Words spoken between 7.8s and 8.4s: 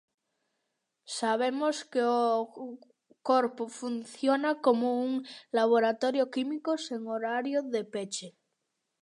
peche.